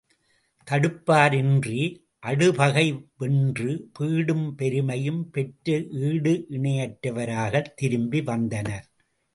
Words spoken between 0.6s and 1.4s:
தடுப்பார்